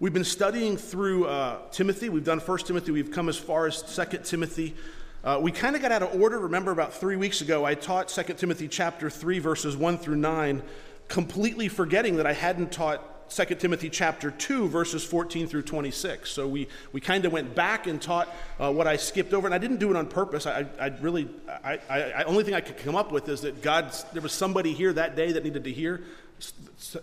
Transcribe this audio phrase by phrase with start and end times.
[0.00, 2.08] We've been studying through uh, Timothy.
[2.08, 2.92] We've done First Timothy.
[2.92, 4.76] We've come as far as Second Timothy.
[5.24, 6.38] Uh, we kind of got out of order.
[6.38, 10.62] Remember, about three weeks ago, I taught Second Timothy chapter 3, verses 1 through 9,
[11.08, 16.30] completely forgetting that I hadn't taught 2 Timothy chapter 2, verses 14 through 26.
[16.30, 19.54] So we, we kind of went back and taught uh, what I skipped over, and
[19.54, 20.46] I didn't do it on purpose.
[20.46, 21.28] I, I really,
[21.64, 24.32] I, I, I, only thing I could come up with is that God, there was
[24.32, 26.02] somebody here that day that needed to hear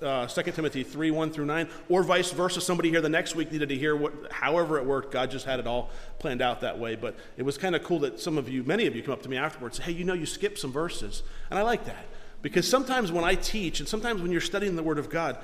[0.02, 2.62] uh, 2 Timothy 3 1 through 9, or vice versa.
[2.62, 5.12] Somebody here the next week needed to hear what, however it worked.
[5.12, 5.90] God just had it all
[6.20, 6.96] planned out that way.
[6.96, 9.24] But it was kind of cool that some of you, many of you, come up
[9.24, 11.24] to me afterwards and say, hey, you know, you skipped some verses.
[11.50, 12.06] And I like that
[12.42, 15.38] because sometimes when I teach and sometimes when you're studying the Word of God,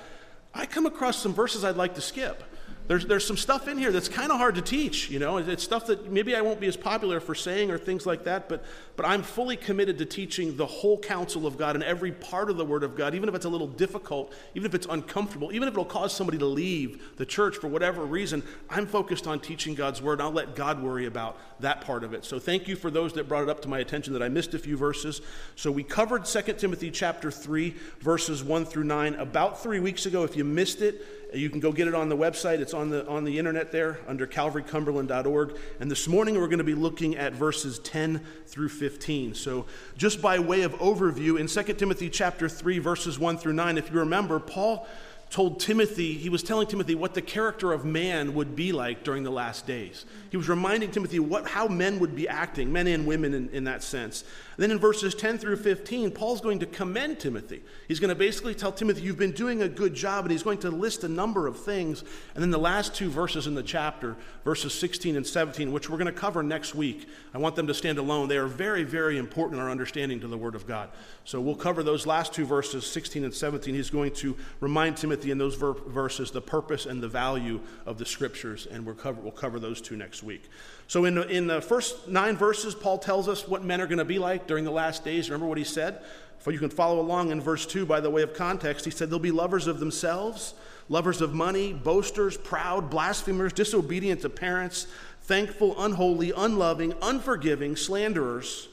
[0.54, 2.44] I come across some verses I'd like to skip.
[2.88, 5.38] There's, there's some stuff in here that's kind of hard to teach, you know.
[5.38, 8.50] It's stuff that maybe I won't be as popular for saying or things like that,
[8.50, 12.50] but, but I'm fully committed to teaching the whole counsel of God and every part
[12.50, 15.54] of the Word of God, even if it's a little difficult, even if it's uncomfortable,
[15.54, 18.44] even if it'll cause somebody to leave the church for whatever reason.
[18.70, 22.26] I'm focused on teaching God's Word, I'll let God worry about that part of it.
[22.26, 24.54] So thank you for those that brought it up to my attention that I missed
[24.54, 25.22] a few verses.
[25.56, 30.24] So we covered 2 Timothy chapter 3, verses 1 through 9 about three weeks ago.
[30.24, 32.60] If you missed it, you can go get it on the website.
[32.60, 35.58] It's on the, on the internet there under calvarycumberland.org.
[35.80, 39.34] And this morning we're going to be looking at verses 10 through 15.
[39.36, 39.66] So,
[39.98, 43.92] just by way of overview, in 2 Timothy chapter 3, verses 1 through 9, if
[43.92, 44.88] you remember, Paul
[45.32, 49.24] told Timothy, he was telling Timothy what the character of man would be like during
[49.24, 50.06] the last days.
[50.30, 53.64] He was reminding Timothy what, how men would be acting, men and women in, in
[53.64, 54.26] that sense.
[54.58, 57.62] Then in verses 10 through 15, Paul's going to commend Timothy.
[57.88, 60.60] He's going to basically tell Timothy, You've been doing a good job, and he's going
[60.60, 62.04] to list a number of things.
[62.36, 65.98] And then the last two verses in the chapter, verses 16 and 17, which we're
[65.98, 68.28] going to cover next week, I want them to stand alone.
[68.28, 70.90] They are very, very important in our understanding to the Word of God.
[71.24, 73.74] So we'll cover those last two verses, 16 and 17.
[73.74, 77.98] He's going to remind Timothy in those ver- verses the purpose and the value of
[77.98, 80.50] the Scriptures, and we'll cover, we'll cover those two next week.
[80.92, 84.00] So, in the, in the first nine verses, Paul tells us what men are going
[84.00, 85.30] to be like during the last days.
[85.30, 86.02] Remember what he said?
[86.40, 88.84] For you can follow along in verse 2 by the way of context.
[88.84, 90.54] He said, They'll be lovers of themselves,
[90.90, 94.86] lovers of money, boasters, proud, blasphemers, disobedient to parents,
[95.22, 98.68] thankful, unholy, unloving, unforgiving, slanderers,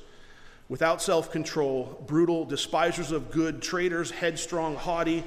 [0.68, 5.22] without self control, brutal, despisers of good, traitors, headstrong, haughty,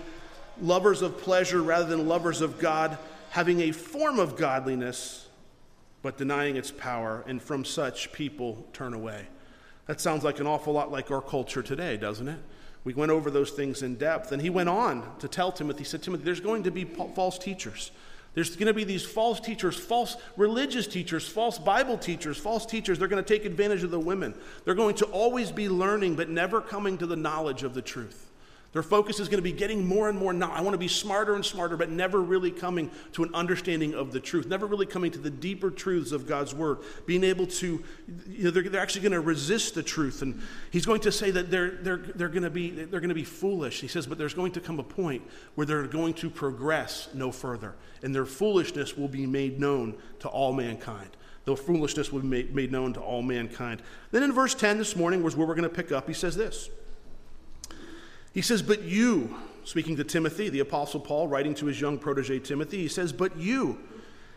[0.61, 2.97] lovers of pleasure rather than lovers of God,
[3.29, 5.29] having a form of godliness
[6.01, 9.27] but denying its power, and from such people turn away.
[9.87, 12.39] That sounds like an awful lot like our culture today, doesn't it?
[12.83, 14.31] We went over those things in depth.
[14.31, 17.37] And he went on to tell Timothy, he said, Timothy, there's going to be false
[17.37, 17.91] teachers.
[18.33, 22.97] There's going to be these false teachers, false religious teachers, false Bible teachers, false teachers.
[22.97, 24.33] They're going to take advantage of the women.
[24.63, 28.30] They're going to always be learning, but never coming to the knowledge of the truth.
[28.73, 30.49] Their focus is going to be getting more and more now.
[30.49, 34.13] I want to be smarter and smarter, but never really coming to an understanding of
[34.13, 37.83] the truth, never really coming to the deeper truths of God's word, being able to,
[38.29, 40.21] you know, they're, they're actually going to resist the truth.
[40.21, 43.15] And he's going to say that they're, they're, they're, going to be, they're going to
[43.15, 43.81] be foolish.
[43.81, 45.21] He says, but there's going to come a point
[45.55, 50.29] where they're going to progress no further, and their foolishness will be made known to
[50.29, 51.09] all mankind.
[51.43, 53.81] Their foolishness will be made, made known to all mankind.
[54.11, 56.07] Then in verse 10 this morning was where we're going to pick up.
[56.07, 56.69] He says this.
[58.33, 62.39] He says, But you, speaking to Timothy, the Apostle Paul, writing to his young protege
[62.39, 63.79] Timothy, he says, But you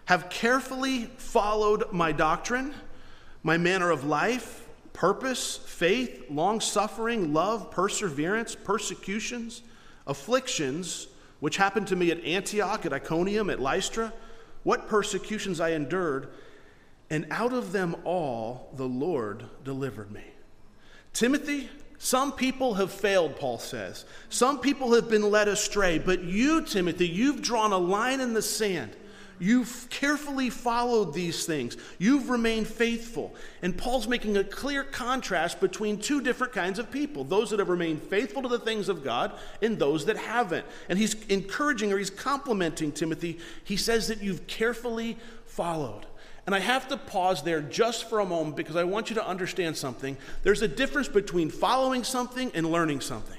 [0.07, 2.75] have carefully followed my doctrine,
[3.43, 9.63] my manner of life, purpose, faith, long suffering, love, perseverance, persecutions,
[10.07, 11.09] afflictions,
[11.41, 14.13] which happened to me at Antioch, at Iconium, at Lystra,
[14.63, 16.29] what persecutions I endured,
[17.11, 20.25] and out of them all the Lord delivered me.
[21.13, 21.69] Timothy,
[22.05, 24.05] some people have failed, Paul says.
[24.29, 25.99] Some people have been led astray.
[25.99, 28.95] But you, Timothy, you've drawn a line in the sand.
[29.39, 31.79] You've carefully followed these things.
[31.99, 33.35] You've remained faithful.
[33.63, 37.71] And Paul's making a clear contrast between two different kinds of people those that have
[37.71, 39.33] remained faithful to the things of God
[39.63, 40.67] and those that haven't.
[40.91, 43.39] And he's encouraging or he's complimenting Timothy.
[43.65, 46.05] He says that you've carefully followed.
[46.47, 49.27] And I have to pause there just for a moment because I want you to
[49.27, 50.17] understand something.
[50.43, 53.39] There's a difference between following something and learning something.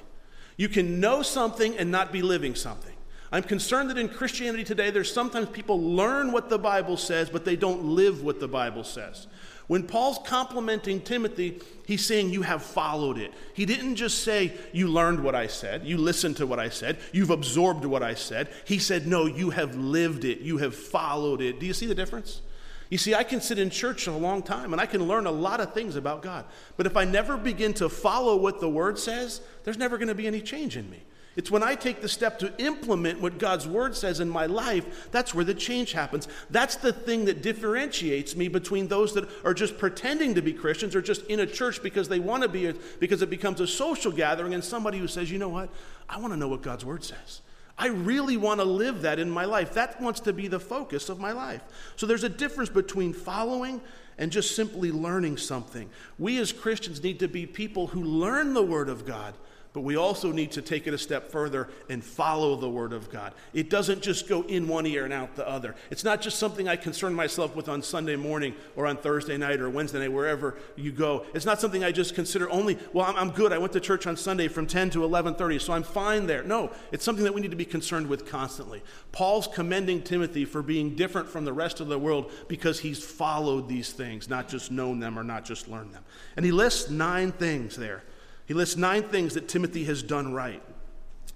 [0.56, 2.94] You can know something and not be living something.
[3.30, 7.44] I'm concerned that in Christianity today, there's sometimes people learn what the Bible says, but
[7.44, 9.26] they don't live what the Bible says.
[9.66, 13.32] When Paul's complimenting Timothy, he's saying, You have followed it.
[13.52, 16.98] He didn't just say, You learned what I said, you listened to what I said,
[17.12, 18.48] you've absorbed what I said.
[18.64, 21.58] He said, No, you have lived it, you have followed it.
[21.58, 22.42] Do you see the difference?
[22.88, 25.30] You see, I can sit in church a long time and I can learn a
[25.30, 26.44] lot of things about God.
[26.76, 30.14] But if I never begin to follow what the Word says, there's never going to
[30.14, 31.02] be any change in me.
[31.36, 35.10] It's when I take the step to implement what God's word says in my life,
[35.12, 36.28] that's where the change happens.
[36.48, 40.96] That's the thing that differentiates me between those that are just pretending to be Christians
[40.96, 44.10] or just in a church because they want to be, because it becomes a social
[44.10, 45.68] gathering, and somebody who says, you know what,
[46.08, 47.42] I want to know what God's word says.
[47.78, 49.74] I really want to live that in my life.
[49.74, 51.62] That wants to be the focus of my life.
[51.96, 53.80] So there's a difference between following
[54.18, 55.90] and just simply learning something.
[56.18, 59.34] We as Christians need to be people who learn the Word of God
[59.76, 63.10] but we also need to take it a step further and follow the Word of
[63.10, 63.34] God.
[63.52, 65.74] It doesn't just go in one ear and out the other.
[65.90, 69.60] It's not just something I concern myself with on Sunday morning or on Thursday night
[69.60, 71.26] or Wednesday night, wherever you go.
[71.34, 73.52] It's not something I just consider only, well, I'm, I'm good.
[73.52, 76.42] I went to church on Sunday from 10 to 11.30, so I'm fine there.
[76.42, 78.82] No, it's something that we need to be concerned with constantly.
[79.12, 83.68] Paul's commending Timothy for being different from the rest of the world because he's followed
[83.68, 86.04] these things, not just known them or not just learned them.
[86.34, 88.04] And he lists nine things there
[88.46, 90.62] he lists nine things that Timothy has done right.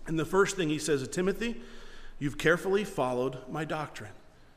[0.06, 1.60] And the first thing he says to Timothy,
[2.18, 4.12] You've carefully followed my doctrine.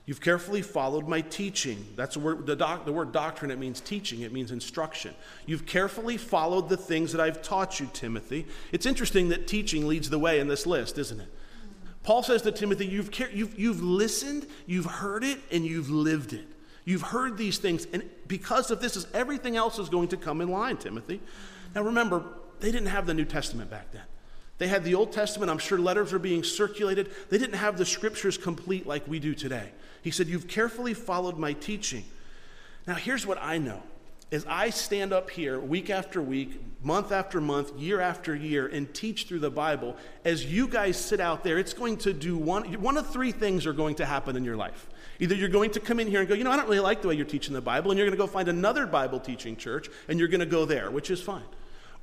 [0.05, 1.87] You've carefully followed my teaching.
[1.95, 5.15] That's the word, the, doc, the word doctrine, it means teaching, it means instruction.
[5.45, 8.45] You've carefully followed the things that I've taught you, Timothy.
[8.73, 11.29] It's interesting that teaching leads the way in this list, isn't it?
[12.03, 16.47] Paul says to Timothy, you've, you've, you've listened, you've heard it, and you've lived it.
[16.83, 20.49] You've heard these things, and because of this, everything else is going to come in
[20.49, 21.21] line, Timothy.
[21.73, 22.25] Now remember,
[22.59, 24.03] they didn't have the New Testament back then.
[24.57, 25.51] They had the Old Testament.
[25.51, 27.11] I'm sure letters were being circulated.
[27.29, 29.69] They didn't have the scriptures complete like we do today.
[30.01, 32.05] He said, You've carefully followed my teaching.
[32.85, 33.81] Now, here's what I know
[34.33, 38.91] as I stand up here week after week, month after month, year after year, and
[38.91, 39.95] teach through the Bible,
[40.25, 43.67] as you guys sit out there, it's going to do one, one of three things
[43.67, 44.87] are going to happen in your life.
[45.19, 47.03] Either you're going to come in here and go, you know, I don't really like
[47.03, 49.55] the way you're teaching the Bible, and you're going to go find another Bible teaching
[49.55, 51.43] church, and you're going to go there, which is fine.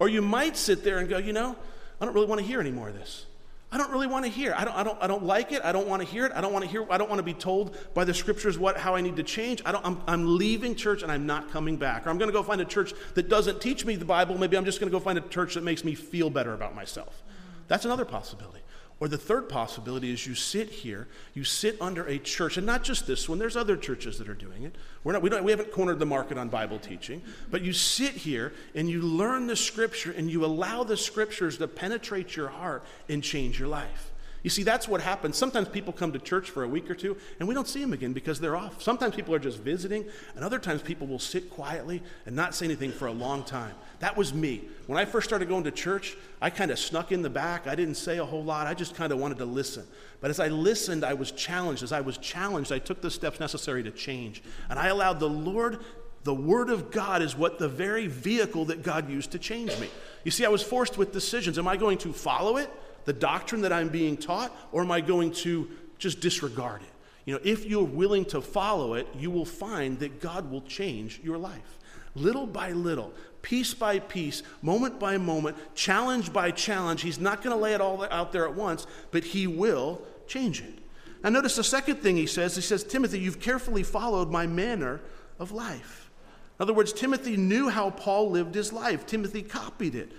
[0.01, 1.55] Or you might sit there and go, you know,
[2.01, 3.27] I don't really want to hear any more of this.
[3.73, 4.53] I don't really want to hear.
[4.57, 5.63] I don't, I don't, I don't like it.
[5.63, 6.33] I don't want to hear it.
[6.35, 6.85] I don't want to hear.
[6.91, 9.63] I don't want to be told by the scriptures what, how I need to change.
[9.65, 12.05] I don't, I'm, I'm leaving church and I'm not coming back.
[12.05, 14.37] Or I'm going to go find a church that doesn't teach me the Bible.
[14.39, 16.75] Maybe I'm just going to go find a church that makes me feel better about
[16.75, 17.23] myself.
[17.69, 18.61] That's another possibility.
[19.01, 22.85] Or the third possibility is you sit here, you sit under a church, and not
[22.85, 24.77] just this one, there's other churches that are doing it.
[25.05, 28.13] We're not, we, don't, we haven't cornered the market on Bible teaching, but you sit
[28.13, 32.85] here and you learn the scripture and you allow the scriptures to penetrate your heart
[33.09, 34.11] and change your life.
[34.43, 35.37] You see, that's what happens.
[35.37, 37.93] Sometimes people come to church for a week or two and we don't see them
[37.93, 38.83] again because they're off.
[38.83, 40.05] Sometimes people are just visiting,
[40.35, 43.75] and other times people will sit quietly and not say anything for a long time.
[44.01, 44.63] That was me.
[44.87, 47.67] When I first started going to church, I kind of snuck in the back.
[47.67, 48.67] I didn't say a whole lot.
[48.67, 49.87] I just kind of wanted to listen.
[50.21, 51.83] But as I listened, I was challenged.
[51.83, 54.43] As I was challenged, I took the steps necessary to change.
[54.69, 55.79] And I allowed the Lord,
[56.25, 59.89] the Word of God is what the very vehicle that God used to change me.
[60.25, 61.59] You see, I was forced with decisions.
[61.59, 62.71] Am I going to follow it?
[63.05, 65.69] the doctrine that I'm being taught, or am I going to
[65.99, 66.89] just disregard it?
[67.25, 71.21] You know, if you're willing to follow it, you will find that God will change
[71.23, 71.79] your life.
[72.15, 73.13] Little by little,
[73.43, 77.03] piece by piece, moment by moment, challenge by challenge.
[77.03, 80.61] He's not going to lay it all out there at once, but he will change
[80.61, 80.79] it.
[81.23, 82.55] Now, notice the second thing he says.
[82.55, 85.01] He says, Timothy, you've carefully followed my manner
[85.39, 86.11] of life.
[86.59, 90.13] In other words, Timothy knew how Paul lived his life, Timothy copied it.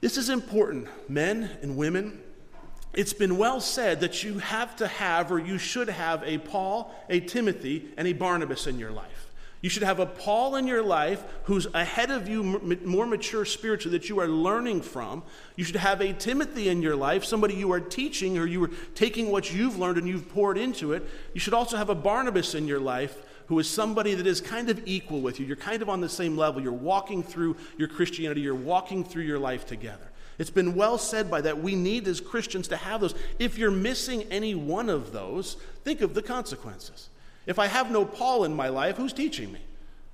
[0.00, 2.20] This is important, men and women.
[2.94, 6.94] It's been well said that you have to have, or you should have, a Paul,
[7.08, 9.27] a Timothy, and a Barnabas in your life.
[9.60, 13.98] You should have a Paul in your life who's ahead of you, more mature spiritually,
[13.98, 15.24] that you are learning from.
[15.56, 18.70] You should have a Timothy in your life, somebody you are teaching or you are
[18.94, 21.08] taking what you've learned and you've poured into it.
[21.34, 23.16] You should also have a Barnabas in your life
[23.48, 25.46] who is somebody that is kind of equal with you.
[25.46, 26.62] You're kind of on the same level.
[26.62, 30.08] You're walking through your Christianity, you're walking through your life together.
[30.38, 33.14] It's been well said by that we need as Christians to have those.
[33.40, 37.08] If you're missing any one of those, think of the consequences.
[37.48, 39.58] If I have no Paul in my life, who's teaching me?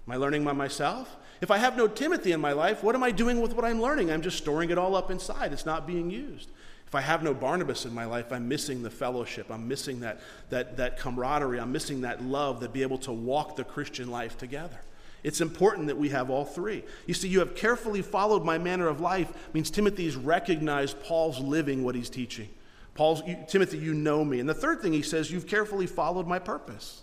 [0.07, 1.17] Am I learning by myself?
[1.41, 3.83] If I have no Timothy in my life, what am I doing with what I'm
[3.83, 4.11] learning?
[4.11, 5.53] I'm just storing it all up inside.
[5.53, 6.49] It's not being used.
[6.87, 9.51] If I have no Barnabas in my life, I'm missing the fellowship.
[9.51, 11.59] I'm missing that, that, that camaraderie.
[11.59, 14.79] I'm missing that love to be able to walk the Christian life together.
[15.25, 16.85] It's important that we have all three.
[17.07, 21.83] You see, you have carefully followed my manner of life means Timothy's recognized Paul's living
[21.83, 22.49] what he's teaching.
[22.95, 24.39] Paul's, you, Timothy, you know me.
[24.39, 27.03] And the third thing he says, you've carefully followed my purpose.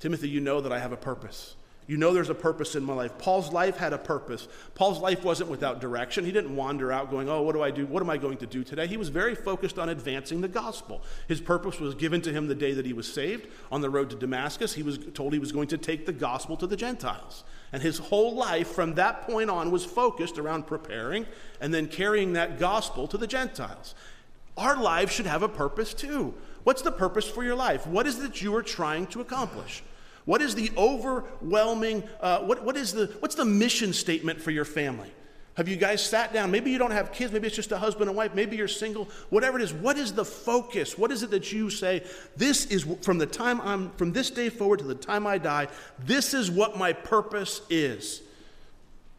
[0.00, 1.56] Timothy, you know that I have a purpose.
[1.88, 3.16] You know there's a purpose in my life.
[3.16, 4.48] Paul's life had a purpose.
[4.74, 6.24] Paul's life wasn't without direction.
[6.24, 7.86] He didn't wander out going, Oh, what do I do?
[7.86, 8.88] What am I going to do today?
[8.88, 11.00] He was very focused on advancing the gospel.
[11.28, 13.46] His purpose was given to him the day that he was saved.
[13.70, 16.56] On the road to Damascus, he was told he was going to take the gospel
[16.56, 17.44] to the Gentiles.
[17.72, 21.24] And his whole life from that point on was focused around preparing
[21.60, 23.94] and then carrying that gospel to the Gentiles.
[24.56, 26.34] Our lives should have a purpose too.
[26.66, 27.86] What's the purpose for your life?
[27.86, 29.84] What is it that you are trying to accomplish?
[30.24, 34.64] What is the overwhelming, uh, what, what is the, what's the mission statement for your
[34.64, 35.12] family?
[35.56, 36.50] Have you guys sat down?
[36.50, 39.08] Maybe you don't have kids, maybe it's just a husband and wife, maybe you're single,
[39.30, 39.72] whatever it is.
[39.72, 40.98] What is the focus?
[40.98, 42.02] What is it that you say,
[42.36, 45.68] this is from the time I'm, from this day forward to the time I die,
[46.00, 48.22] this is what my purpose is?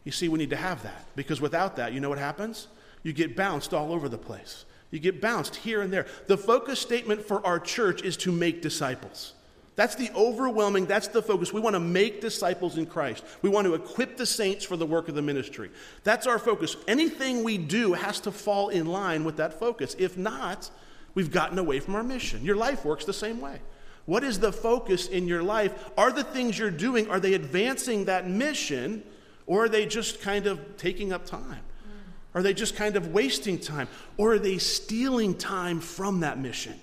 [0.03, 2.67] You see, we need to have that because without that, you know what happens?
[3.03, 4.65] You get bounced all over the place.
[4.91, 6.06] You get bounced here and there.
[6.27, 9.34] The focus statement for our church is to make disciples.
[9.75, 11.53] That's the overwhelming, that's the focus.
[11.53, 13.24] We want to make disciples in Christ.
[13.44, 15.70] We want to equip the saints for the work of the ministry.
[16.03, 16.75] That's our focus.
[16.88, 19.96] Anything we do has to fall in line with that focus.
[20.00, 20.72] If not,
[21.13, 22.44] we've gotten away from our mission.
[22.44, 23.60] Your life works the same way.
[24.08, 25.91] What is the focus in your life?
[25.96, 29.03] Are the things you're doing, are they advancing that mission,
[29.46, 31.60] or are they just kind of taking up time?
[32.38, 33.88] Are they just kind of wasting time?
[34.15, 36.79] Or are they stealing time from that mission?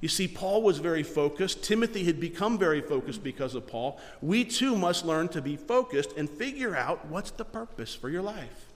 [0.00, 1.62] You see, Paul was very focused.
[1.62, 4.00] Timothy had become very focused because of Paul.
[4.22, 8.22] We too must learn to be focused and figure out what's the purpose for your
[8.22, 8.70] life.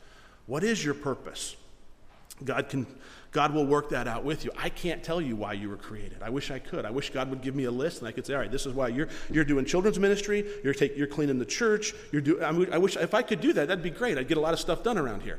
[0.44, 1.56] What is your purpose?
[2.44, 2.86] God can
[3.30, 4.50] God will work that out with you.
[4.58, 6.22] I can't tell you why you were created.
[6.22, 6.84] I wish I could.
[6.84, 8.66] I wish God would give me a list and I could say, all right, this
[8.66, 12.42] is why you're, you're doing children's ministry, you're, take, you're cleaning the church, you're do,
[12.42, 14.18] I, mean, I wish if I could do that, that'd be great.
[14.18, 15.38] I'd get a lot of stuff done around here.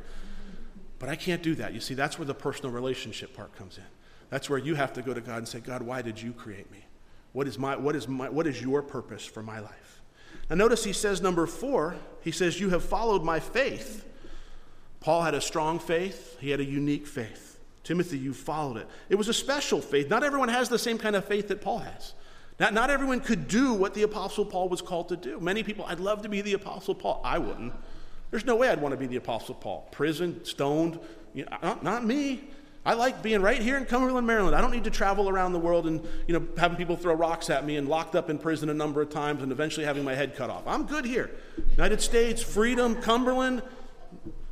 [1.04, 1.74] But I can't do that.
[1.74, 3.84] You see, that's where the personal relationship part comes in.
[4.30, 6.72] That's where you have to go to God and say, God, why did you create
[6.72, 6.78] me?
[7.34, 10.02] What is, my, what is, my, what is your purpose for my life?
[10.50, 14.06] Now, notice he says, number four, he says, You have followed my faith.
[15.02, 17.60] Paul had a strong faith, he had a unique faith.
[17.84, 18.88] Timothy, you followed it.
[19.10, 20.10] It was a special faith.
[20.10, 22.14] Not everyone has the same kind of faith that Paul has.
[22.62, 25.42] Not, not everyone could do what the Apostle Paul was called to do.
[25.42, 27.20] Many people, I'd love to be the Apostle Paul.
[27.26, 27.74] I wouldn't.
[28.34, 29.88] There's no way I'd want to be the Apostle Paul.
[29.92, 31.00] Prison, stoned,
[31.36, 32.42] you know, not, not me.
[32.84, 34.56] I like being right here in Cumberland, Maryland.
[34.56, 37.52] I don't need to travel around the world and, you know, having people throw rocks
[37.52, 40.16] at me and locked up in prison a number of times and eventually having my
[40.16, 40.64] head cut off.
[40.66, 41.30] I'm good here.
[41.74, 43.62] United States, freedom, Cumberland.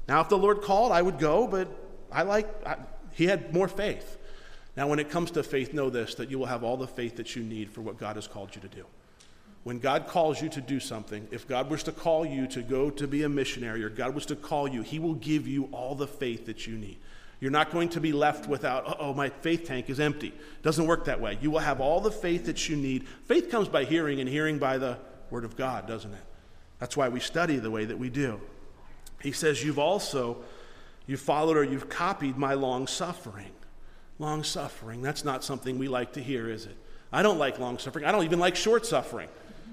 [0.07, 1.67] Now, if the Lord called, I would go, but
[2.11, 2.75] I like, I,
[3.13, 4.19] he had more faith.
[4.77, 7.15] Now, when it comes to faith, know this that you will have all the faith
[7.15, 8.85] that you need for what God has called you to do.
[9.63, 12.89] When God calls you to do something, if God was to call you to go
[12.89, 15.94] to be a missionary or God was to call you, He will give you all
[15.94, 16.98] the faith that you need.
[17.39, 20.27] You're not going to be left without, oh, my faith tank is empty.
[20.27, 21.38] It doesn't work that way.
[21.41, 23.08] You will have all the faith that you need.
[23.25, 24.98] Faith comes by hearing, and hearing by the
[25.32, 26.24] Word of God, doesn't it?
[26.80, 28.39] That's why we study the way that we do.
[29.22, 30.44] He says, You've also,
[31.08, 33.51] you've followed or you've copied my long suffering.
[34.18, 36.77] Long suffering, that's not something we like to hear, is it?
[37.12, 38.06] I don't like long suffering.
[38.06, 39.30] I don't even like short suffering.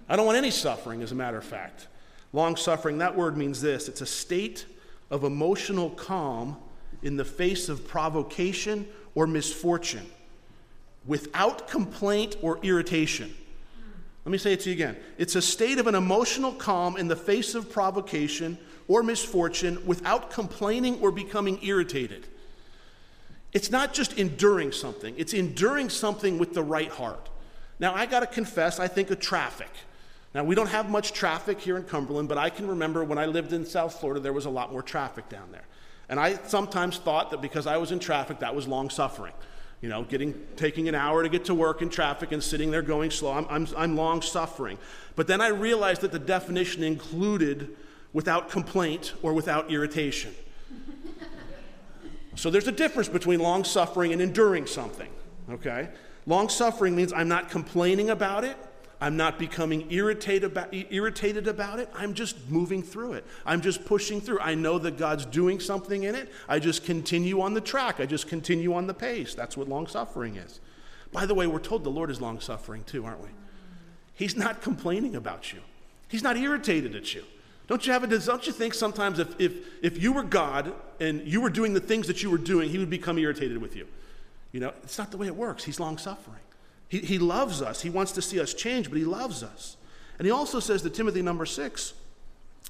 [0.08, 1.88] I don't want any suffering, as a matter of fact.
[2.32, 4.66] Long suffering, that word means this it's a state
[5.10, 6.56] of emotional calm
[7.02, 10.06] in the face of provocation or misfortune
[11.06, 13.34] without complaint or irritation.
[14.24, 14.96] Let me say it to you again.
[15.16, 20.30] It's a state of an emotional calm in the face of provocation or misfortune without
[20.30, 22.26] complaining or becoming irritated.
[23.54, 27.30] It's not just enduring something, it's enduring something with the right heart.
[27.80, 29.70] Now, I got to confess, I think of traffic.
[30.34, 33.26] Now, we don't have much traffic here in Cumberland, but I can remember when I
[33.26, 35.64] lived in South Florida, there was a lot more traffic down there.
[36.08, 39.32] And I sometimes thought that because I was in traffic, that was long suffering.
[39.80, 42.82] You know, getting, taking an hour to get to work in traffic and sitting there
[42.82, 44.78] going slow, I'm, I'm, I'm long suffering.
[45.16, 47.76] But then I realized that the definition included
[48.12, 50.34] without complaint or without irritation.
[52.34, 55.10] so there's a difference between long suffering and enduring something,
[55.50, 55.88] okay?
[56.26, 58.56] Long suffering means I'm not complaining about it,
[59.00, 61.88] I'm not becoming irritated about, irritated about it.
[61.94, 63.24] I'm just moving through it.
[63.46, 64.40] I'm just pushing through.
[64.40, 66.32] I know that God's doing something in it.
[66.48, 68.00] I just continue on the track.
[68.00, 69.34] I just continue on the pace.
[69.34, 70.58] That's what long suffering is.
[71.12, 73.28] By the way, we're told the Lord is long suffering too, aren't we?
[74.14, 75.60] He's not complaining about you.
[76.08, 77.22] He's not irritated at you.
[77.68, 79.52] Don't you have a don't you think sometimes if, if
[79.82, 82.78] if you were God and you were doing the things that you were doing, he
[82.78, 83.86] would become irritated with you?
[84.50, 85.64] You know, it's not the way it works.
[85.64, 86.40] He's long suffering.
[86.88, 87.82] He, he loves us.
[87.82, 89.76] He wants to see us change, but he loves us.
[90.18, 91.94] And he also says to Timothy, number six,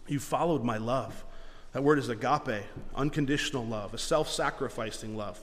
[0.07, 1.25] you followed my love.
[1.73, 5.43] That word is agape, unconditional love, a self sacrificing love,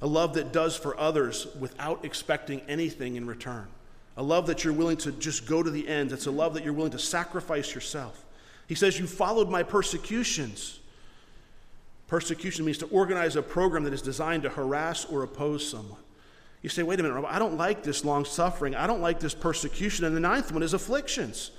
[0.00, 3.66] a love that does for others without expecting anything in return.
[4.16, 6.12] A love that you're willing to just go to the end.
[6.12, 8.24] It's a love that you're willing to sacrifice yourself.
[8.68, 10.78] He says, You followed my persecutions.
[12.06, 15.98] Persecution means to organize a program that is designed to harass or oppose someone.
[16.64, 18.74] You say, wait a minute, I don't like this long suffering.
[18.74, 20.06] I don't like this persecution.
[20.06, 21.50] And the ninth one is afflictions.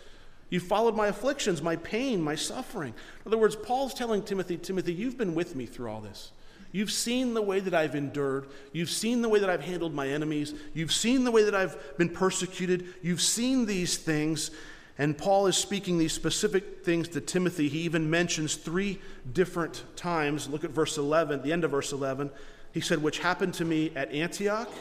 [0.50, 2.92] You followed my afflictions, my pain, my suffering.
[3.24, 6.32] In other words, Paul's telling Timothy, Timothy, you've been with me through all this.
[6.72, 8.48] You've seen the way that I've endured.
[8.74, 10.56] You've seen the way that I've handled my enemies.
[10.74, 12.96] You've seen the way that I've been persecuted.
[13.04, 14.50] You've seen these things.
[14.98, 17.70] And Paul is speaking these specific things to Timothy.
[17.70, 19.00] He even mentions three
[19.32, 20.50] different times.
[20.50, 22.32] Look at verse 11, the end of verse 11.
[22.72, 24.72] He said, Which happened to me at Antioch,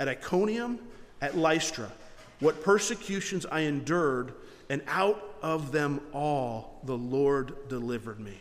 [0.00, 0.80] at Iconium,
[1.20, 1.92] at Lystra.
[2.40, 4.32] What persecutions I endured,
[4.68, 8.34] and out of them all the Lord delivered me.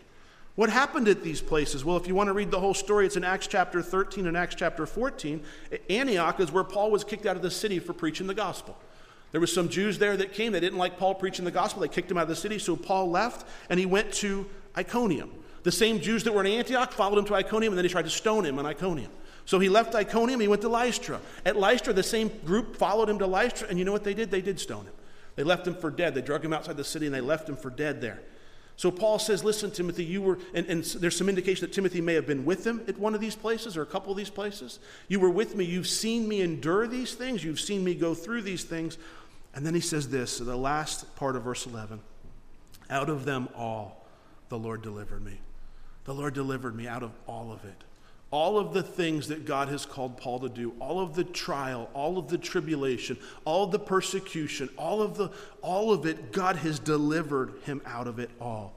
[0.55, 1.85] What happened at these places?
[1.85, 4.35] Well, if you want to read the whole story, it's in Acts chapter 13 and
[4.35, 5.41] Acts chapter 14.
[5.89, 8.77] Antioch is where Paul was kicked out of the city for preaching the gospel.
[9.31, 10.51] There were some Jews there that came.
[10.51, 11.81] They didn't like Paul preaching the gospel.
[11.81, 12.57] They kicked him out of the city.
[12.57, 15.31] So Paul left and he went to Iconium.
[15.63, 18.05] The same Jews that were in Antioch followed him to Iconium and then he tried
[18.05, 19.11] to stone him in Iconium.
[19.49, 21.19] So he left Iconium, he went to Lystra.
[21.43, 24.29] At Lystra, the same group followed him to Lystra, and you know what they did?
[24.29, 24.93] They did stone him.
[25.35, 26.13] They left him for dead.
[26.13, 28.21] They drug him outside the city and they left him for dead there.
[28.75, 32.13] So Paul says, Listen, Timothy, you were, and, and, there's some indication that Timothy may
[32.13, 34.77] have been with him at one of these places or a couple of these places.
[35.07, 35.65] You were with me.
[35.65, 37.43] You've seen me endure these things.
[37.43, 38.99] You've seen me go through these things.
[39.55, 42.01] And then he says this, the last part of verse 11
[42.91, 44.05] Out of them all,
[44.49, 45.39] the Lord delivered me.
[46.03, 47.83] The Lord delivered me out of all of it
[48.31, 51.89] all of the things that God has called Paul to do, all of the trial,
[51.93, 55.31] all of the tribulation, all the persecution, all of the
[55.61, 58.75] all of it, God has delivered him out of it all.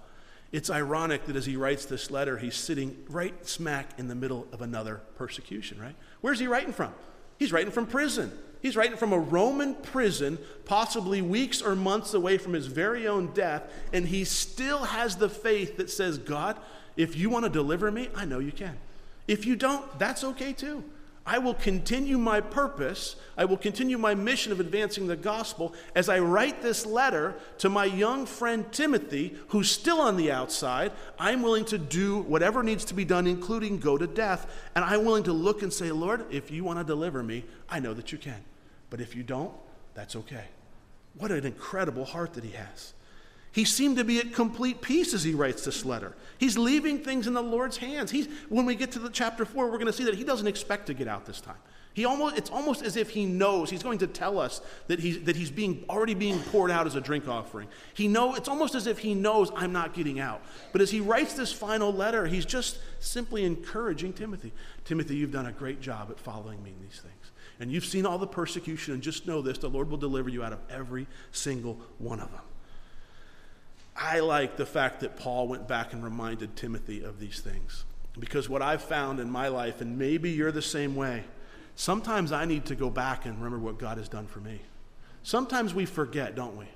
[0.52, 4.46] It's ironic that as he writes this letter, he's sitting right smack in the middle
[4.52, 5.94] of another persecution, right?
[6.20, 6.92] Where's he writing from?
[7.38, 8.30] He's writing from prison.
[8.60, 13.32] He's writing from a Roman prison, possibly weeks or months away from his very own
[13.32, 16.56] death, and he still has the faith that says, God,
[16.96, 18.78] if you want to deliver me, I know you can.
[19.28, 20.84] If you don't, that's okay too.
[21.24, 23.14] I will continue my purpose.
[23.36, 27.68] I will continue my mission of advancing the gospel as I write this letter to
[27.68, 30.90] my young friend Timothy, who's still on the outside.
[31.20, 34.52] I'm willing to do whatever needs to be done, including go to death.
[34.74, 37.78] And I'm willing to look and say, Lord, if you want to deliver me, I
[37.78, 38.42] know that you can.
[38.90, 39.52] But if you don't,
[39.94, 40.44] that's okay.
[41.18, 42.94] What an incredible heart that he has.
[43.52, 46.16] He seemed to be at complete peace as he writes this letter.
[46.38, 48.10] He's leaving things in the Lord's hands.
[48.10, 50.46] He's, when we get to the chapter 4, we're going to see that he doesn't
[50.46, 51.58] expect to get out this time.
[51.94, 53.68] He almost, it's almost as if he knows.
[53.68, 56.94] He's going to tell us that he's, that he's being, already being poured out as
[56.94, 57.68] a drink offering.
[57.92, 60.40] He know, it's almost as if he knows I'm not getting out.
[60.72, 64.54] But as he writes this final letter, he's just simply encouraging Timothy.
[64.86, 67.30] Timothy, you've done a great job at following me in these things.
[67.60, 70.42] And you've seen all the persecution, and just know this the Lord will deliver you
[70.42, 72.40] out of every single one of them.
[73.96, 77.84] I like the fact that Paul went back and reminded Timothy of these things.
[78.18, 81.24] Because what I've found in my life, and maybe you're the same way,
[81.76, 84.60] sometimes I need to go back and remember what God has done for me.
[85.22, 86.66] Sometimes we forget, don't we?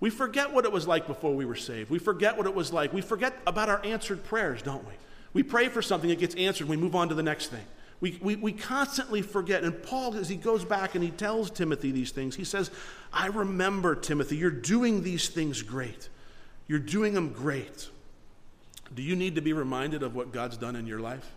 [0.00, 1.90] We forget what it was like before we were saved.
[1.90, 2.92] We forget what it was like.
[2.92, 4.92] We forget about our answered prayers, don't we?
[5.32, 7.64] We pray for something, it gets answered, we move on to the next thing.
[8.00, 9.64] We, we, we constantly forget.
[9.64, 12.70] And Paul, as he goes back and he tells Timothy these things, he says,
[13.12, 16.08] I remember, Timothy, you're doing these things great.
[16.66, 17.88] You're doing them great.
[18.94, 21.32] Do you need to be reminded of what God's done in your life?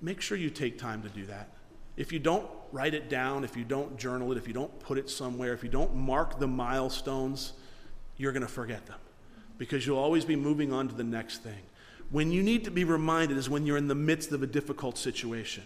[0.00, 1.48] Make sure you take time to do that.
[1.96, 4.98] If you don't write it down, if you don't journal it, if you don't put
[4.98, 7.54] it somewhere, if you don't mark the milestones,
[8.16, 8.98] you're going to forget them
[9.58, 11.58] because you'll always be moving on to the next thing.
[12.10, 14.96] When you need to be reminded is when you're in the midst of a difficult
[14.96, 15.64] situation.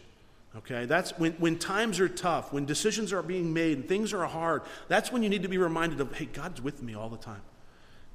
[0.56, 4.26] Okay, that's when, when times are tough, when decisions are being made and things are
[4.26, 7.16] hard, that's when you need to be reminded of, hey, God's with me all the
[7.16, 7.40] time.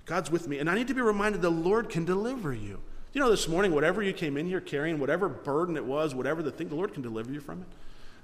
[0.08, 0.58] God's with me.
[0.58, 2.80] And I need to be reminded the Lord can deliver you.
[3.14, 6.42] You know, this morning, whatever you came in here carrying, whatever burden it was, whatever
[6.42, 7.68] the thing, the Lord can deliver you from it.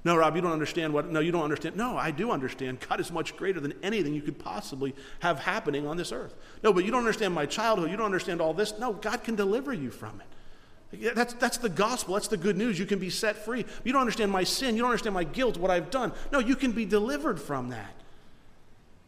[0.06, 1.10] No, Rob, you don't understand what.
[1.10, 1.78] No, you don't understand.
[1.78, 2.86] No, I do understand.
[2.90, 6.36] God is much greater than anything you could possibly have happening on this earth.
[6.62, 7.90] No, but you don't understand my childhood.
[7.90, 8.78] You don't understand all this.
[8.80, 11.16] No, God can deliver you from it.
[11.16, 12.16] That's, that's the gospel.
[12.16, 12.78] That's the good news.
[12.78, 13.66] You can be set free.
[13.84, 14.76] You don't understand my sin.
[14.76, 16.12] You don't understand my guilt, what I've done.
[16.32, 18.03] No, you can be delivered from that.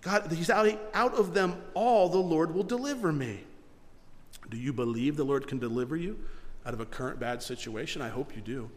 [0.05, 3.39] God, He's out, out of them all, the Lord will deliver me.
[4.51, 6.19] Do you believe the Lord can deliver you
[6.63, 8.03] out of a current bad situation?
[8.03, 8.69] I hope you do.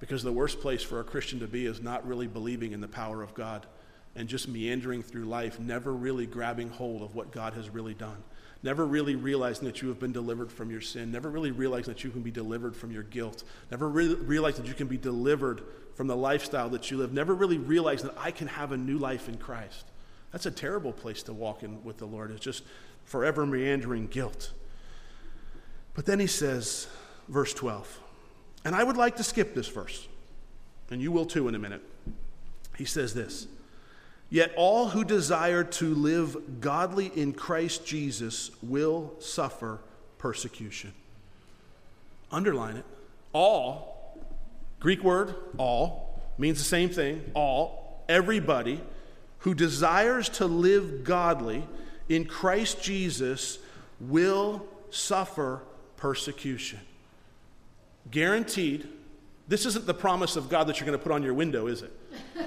[0.00, 2.88] Because the worst place for a Christian to be is not really believing in the
[2.88, 3.64] power of God
[4.14, 8.22] and just meandering through life, never really grabbing hold of what God has really done.
[8.62, 11.10] Never really realizing that you have been delivered from your sin.
[11.10, 13.44] Never really realizing that you can be delivered from your guilt.
[13.70, 15.62] Never really realizing that you can be delivered
[15.94, 17.14] from the lifestyle that you live.
[17.14, 19.86] Never really realizing that I can have a new life in Christ.
[20.36, 22.30] That's a terrible place to walk in with the Lord.
[22.30, 22.62] It's just
[23.06, 24.52] forever meandering guilt.
[25.94, 26.88] But then he says,
[27.26, 28.00] verse 12,
[28.62, 30.06] and I would like to skip this verse,
[30.90, 31.80] and you will too in a minute.
[32.76, 33.46] He says this
[34.28, 39.80] Yet all who desire to live godly in Christ Jesus will suffer
[40.18, 40.92] persecution.
[42.30, 42.84] Underline it.
[43.32, 44.20] All,
[44.80, 47.24] Greek word, all, means the same thing.
[47.32, 48.82] All, everybody
[49.38, 51.66] who desires to live godly
[52.08, 53.58] in Christ Jesus
[54.00, 55.62] will suffer
[55.96, 56.80] persecution.
[58.10, 58.88] Guaranteed.
[59.48, 61.82] This isn't the promise of God that you're going to put on your window, is
[61.82, 61.92] it?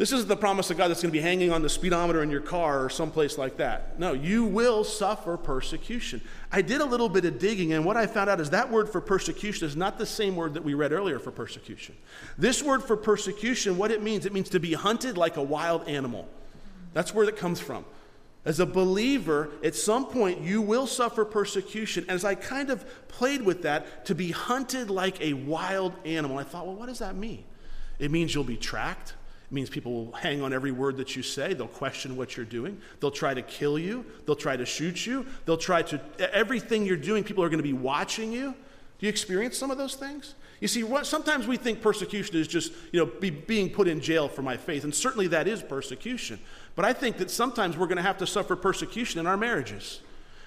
[0.00, 2.30] This isn't the promise of God that's going to be hanging on the speedometer in
[2.30, 3.98] your car or someplace like that.
[3.98, 6.22] No, you will suffer persecution.
[6.50, 8.88] I did a little bit of digging, and what I found out is that word
[8.88, 11.94] for persecution is not the same word that we read earlier for persecution.
[12.38, 15.86] This word for persecution, what it means, it means to be hunted like a wild
[15.86, 16.26] animal.
[16.94, 17.84] That's where it comes from.
[18.46, 22.06] As a believer, at some point, you will suffer persecution.
[22.08, 26.44] As I kind of played with that, to be hunted like a wild animal, I
[26.44, 27.44] thought, well, what does that mean?
[27.98, 29.12] It means you'll be tracked.
[29.50, 31.54] It means people will hang on every word that you say.
[31.54, 32.80] They'll question what you're doing.
[33.00, 34.04] They'll try to kill you.
[34.24, 35.26] They'll try to shoot you.
[35.44, 36.00] They'll try to,
[36.32, 38.54] everything you're doing, people are going to be watching you.
[39.00, 40.34] Do you experience some of those things?
[40.60, 44.00] You see, what, sometimes we think persecution is just, you know, be, being put in
[44.00, 46.38] jail for my faith, and certainly that is persecution.
[46.76, 50.00] But I think that sometimes we're going to have to suffer persecution in our marriages.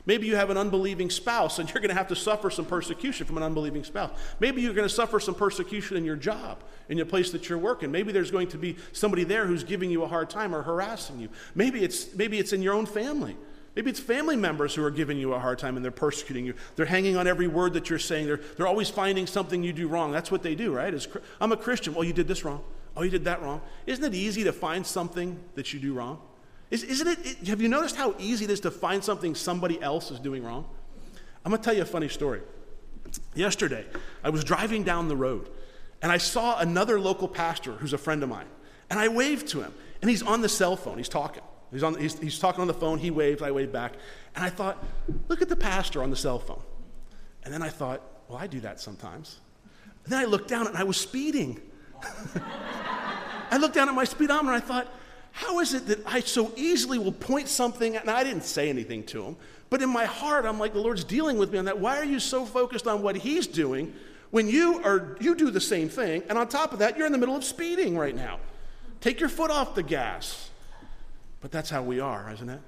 [0.06, 3.26] Maybe you have an unbelieving spouse and you're going to have to suffer some persecution
[3.26, 4.12] from an unbelieving spouse.
[4.40, 7.58] Maybe you're going to suffer some persecution in your job, in your place that you're
[7.58, 7.90] working.
[7.90, 11.20] Maybe there's going to be somebody there who's giving you a hard time or harassing
[11.20, 11.30] you.
[11.56, 13.38] Maybe it's, maybe it's in your own family.
[13.78, 16.54] Maybe it's family members who are giving you a hard time and they're persecuting you.
[16.76, 18.28] They're hanging on every word that you're saying.
[18.28, 20.12] They're, they're always finding something you do wrong.
[20.12, 20.94] That's what they do, right?
[20.94, 21.08] As,
[21.40, 21.94] I'm a Christian.
[21.94, 22.62] Well, you did this wrong.
[22.96, 23.62] Oh, you did that wrong.
[23.88, 26.20] Isn't it easy to find something that you do wrong?
[26.74, 29.80] Is, not it, it, have you noticed how easy it is to find something somebody
[29.80, 30.66] else is doing wrong?
[31.46, 32.42] I'm going to tell you a funny story.
[33.36, 33.86] Yesterday,
[34.24, 35.50] I was driving down the road
[36.02, 38.48] and I saw another local pastor who's a friend of mine.
[38.90, 40.98] And I waved to him and he's on the cell phone.
[40.98, 41.44] He's talking.
[41.72, 42.98] He's, on, he's, he's talking on the phone.
[42.98, 43.44] He waved.
[43.44, 43.94] I waved back.
[44.36, 44.84] And I thought,
[45.28, 46.62] look at the pastor on the cell phone.
[47.44, 49.42] And then I thought, well, I do that sometimes.
[50.06, 51.62] And then I looked down and I was speeding.
[53.52, 54.88] I looked down at my speedometer and I thought,
[55.34, 59.04] how is it that I so easily will point something, and I didn't say anything
[59.06, 59.36] to him,
[59.70, 61.80] but in my heart, I'm like, the Lord's dealing with me on that.
[61.80, 63.94] Why are you so focused on what he's doing
[64.30, 67.12] when you are you do the same thing, and on top of that, you're in
[67.12, 68.40] the middle of speeding right now?
[69.02, 70.50] Take your foot off the gas.
[71.42, 72.62] But that's how we are, isn't it?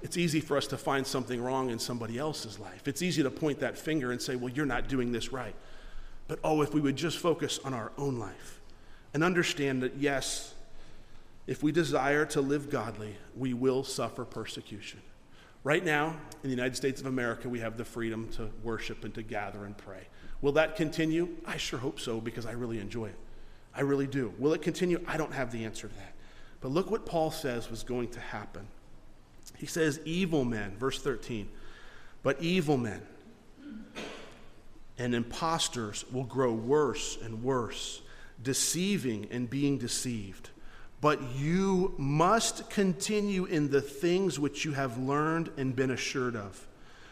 [0.00, 2.86] It's easy for us to find something wrong in somebody else's life.
[2.86, 5.54] It's easy to point that finger and say, well, you're not doing this right.
[6.26, 8.60] But oh, if we would just focus on our own life
[9.12, 10.53] and understand that, yes,
[11.46, 15.00] if we desire to live godly, we will suffer persecution.
[15.62, 19.14] Right now, in the United States of America, we have the freedom to worship and
[19.14, 20.06] to gather and pray.
[20.42, 21.28] Will that continue?
[21.46, 23.18] I sure hope so because I really enjoy it.
[23.74, 24.32] I really do.
[24.38, 25.02] Will it continue?
[25.06, 26.12] I don't have the answer to that.
[26.60, 28.66] But look what Paul says was going to happen.
[29.56, 31.48] He says, Evil men, verse 13,
[32.22, 33.02] but evil men
[34.98, 38.02] and impostors will grow worse and worse,
[38.42, 40.50] deceiving and being deceived.
[41.04, 46.66] But you must continue in the things which you have learned and been assured of,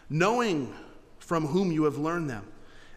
[0.08, 0.74] knowing
[1.18, 2.46] from whom you have learned them,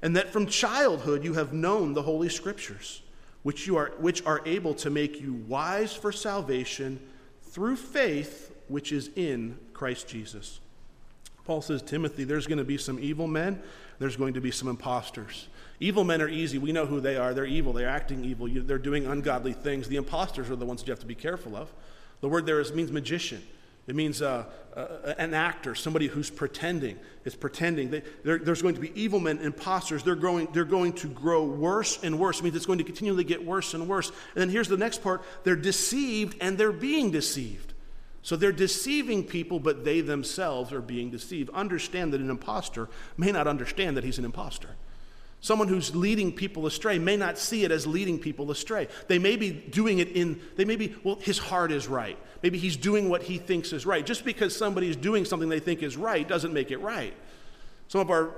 [0.02, 3.02] and that from childhood you have known the Holy Scriptures,
[3.44, 7.02] which, you are, which are able to make you wise for salvation
[7.42, 10.62] through faith which is in Christ Jesus.
[11.44, 13.62] Paul says, Timothy, there's going to be some evil men,
[14.00, 15.50] there's going to be some impostors.
[15.80, 16.58] Evil men are easy.
[16.58, 17.34] We know who they are.
[17.34, 17.74] They're evil.
[17.74, 18.48] They're acting evil.
[18.50, 19.88] They're doing ungodly things.
[19.88, 21.72] The imposters are the ones you have to be careful of.
[22.22, 23.44] The word there is, means magician.
[23.88, 26.98] It means uh, uh, an actor, somebody who's pretending.
[27.24, 27.92] Is pretending.
[27.92, 30.02] They, there's going to be evil men, imposters.
[30.02, 32.40] They're, growing, they're going to grow worse and worse.
[32.40, 34.10] It means it's going to continually get worse and worse.
[34.10, 37.74] And then here's the next part they're deceived and they're being deceived.
[38.24, 41.52] So they're deceiving people, but they themselves are being deceived.
[41.52, 44.70] Understand that an impostor may not understand that he's an impostor.
[45.46, 48.88] Someone who's leading people astray may not see it as leading people astray.
[49.08, 52.18] They may be doing it in, they may be, well, his heart is right.
[52.42, 54.04] Maybe he's doing what he thinks is right.
[54.04, 57.14] Just because somebody's doing something they think is right doesn't make it right.
[57.90, 58.32] Some of our,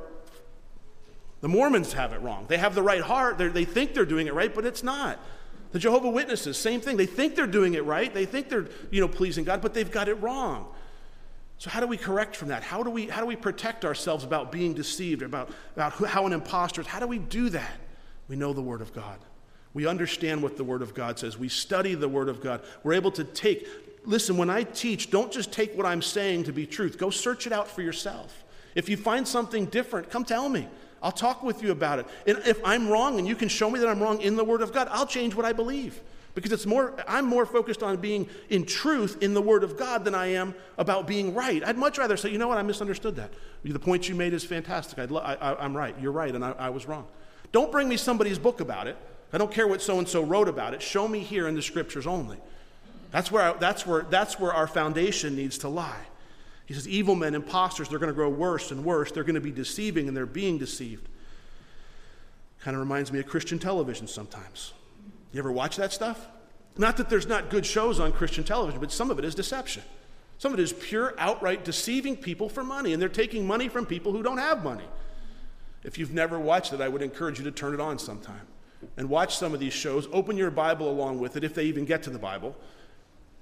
[1.39, 2.43] the Mormons have it wrong.
[2.50, 3.38] They have the right heart.
[3.38, 5.17] They're, they think they're doing it right, but it's not.
[5.72, 6.98] The Jehovah Witnesses, same thing.
[6.98, 8.13] They think they're doing it right.
[8.13, 10.67] They think they're, you know, pleasing God, but they've got it wrong.
[11.60, 12.63] So how do we correct from that?
[12.63, 16.34] How do we how do we protect ourselves about being deceived, about, about how an
[16.34, 16.88] impostor is?
[16.88, 17.80] How do we do that?
[18.28, 19.20] We know the Word of God.
[19.74, 21.38] We understand what the Word of God says.
[21.38, 22.62] We study the Word of God.
[22.84, 23.67] We're able to take,
[24.06, 26.98] listen, when I teach, don't just take what I'm saying to be truth.
[26.98, 28.43] Go search it out for yourself.
[28.76, 30.67] If you find something different, come tell me.
[31.02, 32.08] I'll talk with you about it.
[32.26, 34.62] And if I'm wrong and you can show me that I'm wrong in the Word
[34.62, 36.02] of God, I'll change what I believe.
[36.38, 40.06] Because it's more, I'm more focused on being in truth in the Word of God
[40.06, 41.63] than I am about being right.
[41.63, 43.34] I'd much rather say, you know what, I misunderstood that.
[43.63, 45.00] The point you made is fantastic.
[45.00, 45.95] I'd lo- I, am right.
[46.00, 47.08] You're right, and I, I was wrong.
[47.54, 48.97] Don't bring me somebody's book about it.
[49.34, 50.84] I don't care what so and so wrote about it.
[50.84, 52.38] Show me here in the Scriptures only.
[53.10, 56.06] That's where, I, that's, where, that's where our foundation needs to lie.
[56.67, 59.12] He says, evil men, imposters, they're going to grow worse and worse.
[59.12, 61.10] They're going to be deceiving and they're being deceived.
[62.60, 64.73] Kind of reminds me of Christian television sometimes.
[65.32, 66.28] You ever watch that stuff?
[66.78, 69.84] Not that there's not good shows on Christian television, but some of it is deception.
[70.38, 73.86] Some of it is pure, outright deceiving people for money, and they're taking money from
[73.86, 74.86] people who don't have money.
[75.84, 78.48] If you've never watched it, I would encourage you to turn it on sometime
[78.96, 80.08] and watch some of these shows.
[80.12, 82.56] Open your Bible along with it, if they even get to the Bible,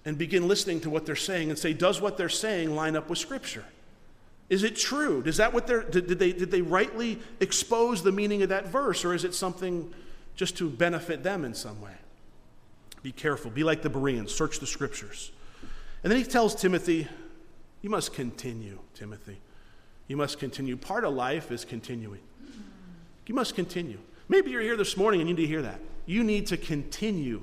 [0.05, 3.09] and begin listening to what they're saying and say, does what they're saying line up
[3.09, 3.65] with Scripture?
[4.49, 5.23] Is it true?
[5.23, 8.67] Does that what they're, did, did, they, did they rightly expose the meaning of that
[8.67, 9.91] verse, or is it something
[10.35, 11.93] just to benefit them in some way?
[13.03, 13.51] Be careful.
[13.51, 14.33] Be like the Bereans.
[14.33, 15.31] Search the Scriptures.
[16.03, 17.07] And then he tells Timothy,
[17.81, 19.39] You must continue, Timothy.
[20.07, 20.77] You must continue.
[20.77, 22.21] Part of life is continuing.
[23.25, 23.97] You must continue.
[24.27, 25.79] Maybe you're here this morning and you need to hear that.
[26.05, 27.41] You need to continue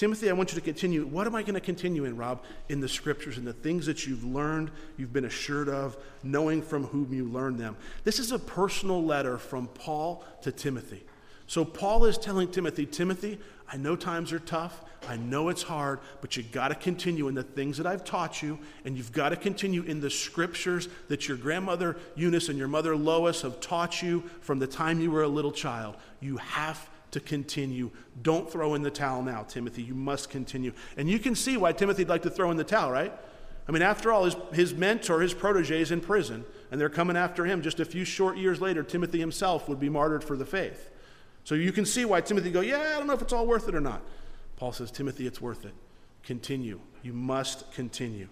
[0.00, 1.04] Timothy, I want you to continue.
[1.04, 2.42] What am I going to continue in, Rob?
[2.70, 6.84] In the scriptures and the things that you've learned, you've been assured of, knowing from
[6.84, 7.76] whom you learned them.
[8.02, 11.04] This is a personal letter from Paul to Timothy.
[11.50, 13.36] So Paul is telling Timothy, Timothy,
[13.68, 14.84] I know times are tough.
[15.08, 18.40] I know it's hard, but you got to continue in the things that I've taught
[18.40, 22.68] you, and you've got to continue in the scriptures that your grandmother Eunice and your
[22.68, 25.96] mother Lois have taught you from the time you were a little child.
[26.20, 27.90] You have to continue.
[28.22, 29.82] Don't throw in the towel now, Timothy.
[29.82, 30.72] You must continue.
[30.96, 33.12] And you can see why Timothy'd like to throw in the towel, right?
[33.66, 37.16] I mean, after all, his, his mentor, his protege is in prison, and they're coming
[37.16, 37.60] after him.
[37.60, 40.89] Just a few short years later, Timothy himself would be martyred for the faith.
[41.50, 43.66] So you can see why Timothy go, yeah, I don't know if it's all worth
[43.66, 44.02] it or not.
[44.54, 45.74] Paul says, Timothy, it's worth it.
[46.22, 46.78] Continue.
[47.02, 48.28] You must continue.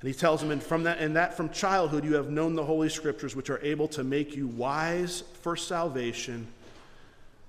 [0.00, 2.64] And he tells him, and from that, and that from childhood you have known the
[2.64, 6.48] Holy Scriptures, which are able to make you wise for salvation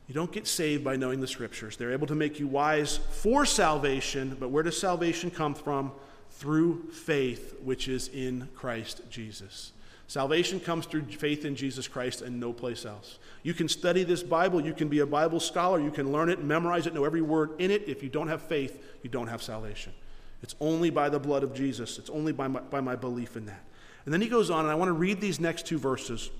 [0.10, 1.78] you don't get saved by knowing the scriptures.
[1.78, 5.92] They're able to make you wise for salvation, but where does salvation come from?
[6.32, 9.72] Through faith, which is in Christ Jesus.
[10.10, 13.19] Salvation comes through faith in Jesus Christ and no place else.
[13.43, 16.43] You can study this Bible, you can be a Bible scholar, you can learn it,
[16.43, 17.84] memorize it, know every word in it.
[17.88, 19.93] If you don't have faith, you don't have salvation.
[20.41, 23.45] It's only by the blood of Jesus, it's only by my, by my belief in
[23.45, 23.63] that.
[24.06, 26.32] And then he goes on, and I want to read these next two verses.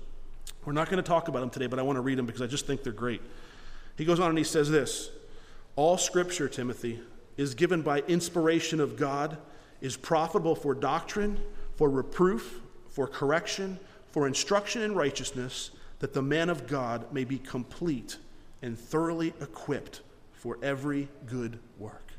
[0.64, 2.42] We're not going to talk about them today, but I want to read them because
[2.42, 3.22] I just think they're great.
[3.96, 5.10] He goes on and he says this
[5.76, 6.98] All scripture, Timothy,
[7.36, 9.38] is given by inspiration of God,
[9.80, 11.38] is profitable for doctrine,
[11.76, 17.38] for reproof, for correction, for instruction in righteousness, that the man of God may be
[17.38, 18.18] complete
[18.62, 20.00] and thoroughly equipped
[20.32, 22.09] for every good work.